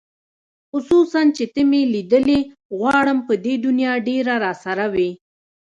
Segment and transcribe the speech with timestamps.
[0.71, 2.39] خصوصاً چې ته مې لیدلې
[2.79, 5.09] غواړم په دې دنیا ډېره راسره وې